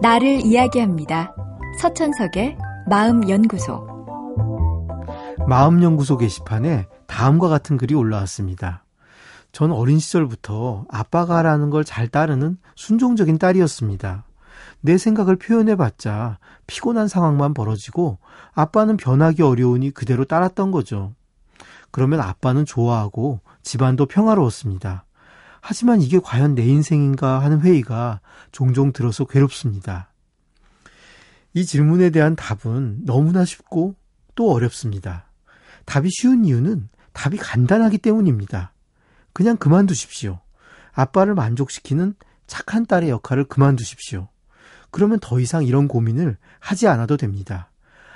나를 0.00 0.44
이야기합니다. 0.44 1.34
서천석의 1.80 2.56
마음연구소. 2.88 3.86
마음연구소 5.46 6.18
게시판에 6.18 6.86
다음과 7.06 7.48
같은 7.48 7.76
글이 7.76 7.94
올라왔습니다. 7.94 8.84
전 9.52 9.72
어린 9.72 9.98
시절부터 9.98 10.84
아빠가 10.90 11.42
라는 11.42 11.70
걸 11.70 11.82
잘 11.84 12.06
따르는 12.08 12.58
순종적인 12.76 13.38
딸이었습니다. 13.38 14.24
내 14.80 14.98
생각을 14.98 15.36
표현해봤자 15.36 16.38
피곤한 16.66 17.08
상황만 17.08 17.54
벌어지고 17.54 18.18
아빠는 18.54 18.96
변하기 18.96 19.42
어려우니 19.42 19.90
그대로 19.90 20.24
따랐던 20.24 20.70
거죠. 20.70 21.14
그러면 21.90 22.20
아빠는 22.20 22.64
좋아하고 22.66 23.40
집안도 23.62 24.06
평화로웠습니다. 24.06 25.04
하지만 25.60 26.00
이게 26.00 26.18
과연 26.18 26.54
내 26.54 26.64
인생인가 26.64 27.42
하는 27.42 27.60
회의가 27.60 28.20
종종 28.52 28.92
들어서 28.92 29.24
괴롭습니다. 29.24 30.12
이 31.54 31.64
질문에 31.64 32.10
대한 32.10 32.36
답은 32.36 33.04
너무나 33.04 33.44
쉽고 33.44 33.94
또 34.34 34.52
어렵습니다. 34.52 35.28
답이 35.84 36.08
쉬운 36.12 36.44
이유는 36.44 36.88
답이 37.12 37.36
간단하기 37.38 37.98
때문입니다. 37.98 38.72
그냥 39.32 39.56
그만두십시오. 39.56 40.40
아빠를 40.92 41.34
만족시키는 41.34 42.14
착한 42.46 42.86
딸의 42.86 43.10
역할을 43.10 43.44
그만두십시오. 43.44 44.28
그러면 44.90 45.18
더 45.20 45.40
이상 45.40 45.64
이런 45.64 45.88
고민을 45.88 46.36
하지 46.60 46.88
않아도 46.88 47.16
됩니다. 47.16 47.70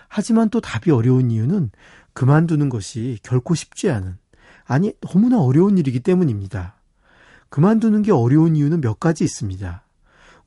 하지만 0.08 0.50
또 0.50 0.60
답이 0.60 0.90
어려운 0.90 1.30
이유는 1.30 1.70
그만두는 2.12 2.68
것이 2.68 3.18
결코 3.22 3.54
쉽지 3.54 3.90
않은, 3.90 4.18
아니, 4.64 4.92
너무나 5.00 5.40
어려운 5.40 5.78
일이기 5.78 6.00
때문입니다. 6.00 6.76
그만두는 7.52 8.00
게 8.00 8.12
어려운 8.12 8.56
이유는 8.56 8.80
몇 8.80 8.98
가지 8.98 9.24
있습니다. 9.24 9.82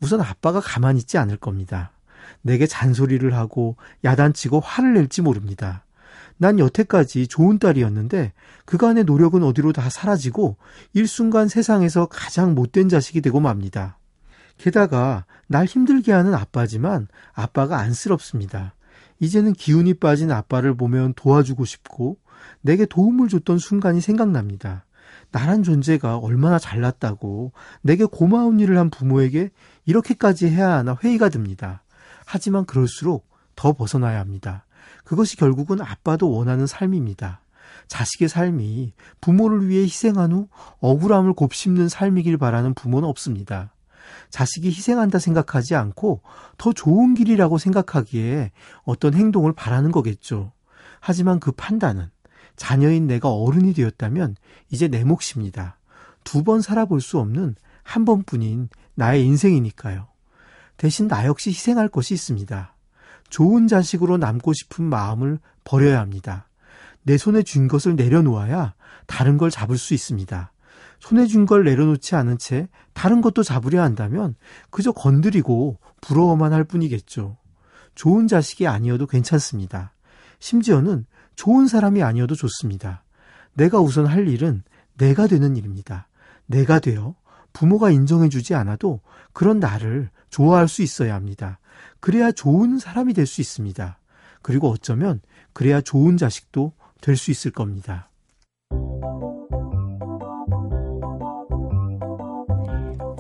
우선 0.02 0.22
아빠가 0.22 0.60
가만히 0.60 0.98
있지 1.02 1.20
않을 1.20 1.38
겁니다. 1.38 1.92
내게 2.42 2.66
잔소리를 2.66 3.32
하고 3.32 3.76
야단치고 4.04 4.60
화를 4.60 4.96
낼지 4.96 5.22
모릅니다. 5.22 5.86
난 6.38 6.58
여태까지 6.58 7.28
좋은 7.28 7.60
딸이었는데 7.60 8.34
그간의 8.66 9.04
노력은 9.04 9.44
어디로 9.44 9.72
다 9.72 9.88
사라지고 9.88 10.58
일순간 10.94 11.48
세상에서 11.48 12.08
가장 12.08 12.56
못된 12.56 12.90
자식이 12.90 13.22
되고 13.22 13.40
맙니다. 13.40 14.00
게다가 14.58 15.26
날 15.46 15.66
힘들게 15.66 16.12
하는 16.12 16.34
아빠지만 16.34 17.08
아빠가 17.34 17.78
안쓰럽습니다. 17.78 18.74
이제는 19.20 19.54
기운이 19.54 19.94
빠진 19.94 20.32
아빠를 20.32 20.76
보면 20.76 21.14
도와주고 21.14 21.66
싶고 21.66 22.18
내게 22.62 22.88
도움을 22.88 23.28
줬던 23.28 23.60
순간이 23.60 24.02
생각납니다. 24.02 24.86
나란 25.32 25.64
존재가 25.64 26.18
얼마나 26.18 26.60
잘났다고 26.60 27.52
내게 27.82 28.06
고마운 28.06 28.60
일을 28.60 28.78
한 28.78 28.90
부모에게 28.90 29.52
이렇게까지 29.86 30.48
해야 30.48 30.72
하나 30.72 30.98
회의가 31.04 31.30
듭니다. 31.30 31.84
하지만 32.26 32.66
그럴수록 32.66 33.28
더 33.56 33.74
벗어나야 33.74 34.20
합니다. 34.20 34.66
그것이 35.04 35.38
결국은 35.38 35.82
아빠도 35.82 36.32
원하는 36.32 36.68
삶입니다. 36.68 37.42
자식의 37.88 38.30
삶이 38.30 38.94
부모를 39.22 39.68
위해 39.68 39.84
희생한 39.84 40.32
후 40.32 40.48
억울함을 40.80 41.34
곱씹는 41.34 41.90
삶이길 41.90 42.38
바라는 42.38 42.74
부모는 42.74 43.08
없습니다. 43.08 43.74
자식이 44.30 44.70
희생한다 44.70 45.20
생각하지 45.20 45.76
않고 45.76 46.22
더 46.58 46.74
좋은 46.74 47.14
길이라고 47.14 47.58
생각하기에 47.58 48.52
어떤 48.84 49.14
행동을 49.14 49.54
바라는 49.54 49.92
거겠죠. 49.92 50.52
하지만 51.00 51.40
그 51.40 51.52
판단은 51.52 52.10
자녀인 52.56 53.08
내가 53.08 53.30
어른이 53.32 53.74
되었다면 53.74 54.36
이제 54.70 54.88
내 54.88 55.04
몫입니다. 55.04 55.78
두 56.24 56.44
번 56.44 56.62
살아볼 56.62 57.02
수 57.02 57.20
없는 57.20 57.56
한 57.84 58.06
번뿐인 58.06 58.70
나의 58.96 59.26
인생이니까요. 59.26 60.08
대신 60.78 61.08
나 61.08 61.26
역시 61.26 61.52
희생할 61.52 61.88
것이 61.90 62.14
있습니다. 62.14 62.76
좋은 63.30 63.68
자식으로 63.68 64.18
남고 64.18 64.54
싶은 64.54 64.86
마음을 64.86 65.40
버려야 65.64 66.00
합니다. 66.00 66.48
내 67.04 67.18
손에 67.18 67.44
쥔 67.44 67.68
것을 67.68 67.96
내려놓아야 67.96 68.74
다른 69.06 69.38
걸 69.38 69.52
잡을 69.52 69.78
수 69.78 69.94
있습니다. 69.94 70.52
손에 71.00 71.28
쥔걸 71.28 71.64
내려놓지 71.64 72.16
않은 72.16 72.38
채 72.40 72.68
다른 72.94 73.22
것도 73.22 73.44
잡으려 73.44 73.84
한다면 73.84 74.36
그저 74.72 74.92
건드리고 74.92 75.78
부러워만 76.02 76.54
할 76.54 76.64
뿐이겠죠. 76.64 77.38
좋은 77.94 78.28
자식이 78.28 78.68
아니어도 78.68 79.06
괜찮습니다. 79.06 79.94
심지어는 80.40 81.06
좋은 81.36 81.68
사람이 81.68 82.04
아니어도 82.04 82.36
좋습니다. 82.36 83.04
내가 83.54 83.80
우선 83.80 84.06
할 84.06 84.28
일은 84.28 84.64
내가 84.98 85.28
되는 85.28 85.56
일입니다. 85.56 86.08
내가 86.46 86.80
되어 86.80 87.16
부모가 87.54 87.90
인정해주지 87.92 88.54
않아도 88.56 89.02
그런 89.34 89.60
나를 89.60 90.10
좋아할 90.30 90.68
수 90.68 90.82
있어야 90.82 91.16
합니다. 91.16 91.60
그래야 92.00 92.32
좋은 92.32 92.78
사람이 92.80 93.14
될 93.14 93.26
수 93.26 93.42
있습니다. 93.42 93.98
그리고 94.42 94.70
어쩌면 94.70 95.22
그래야 95.54 95.82
좋은 95.82 96.18
자식도 96.18 96.74
될 97.02 97.16
수 97.16 97.32
있을 97.32 97.52
겁니다. 97.52 98.10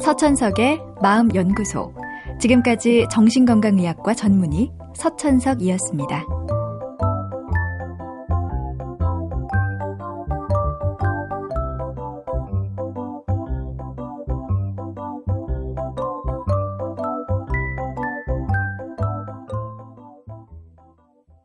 서천석의 0.03 0.79
마음연구소. 1.01 1.93
지금까지 2.39 3.07
정신건강의학과 3.11 4.13
전문의 4.13 4.71
서천석이었습니다. 4.95 6.25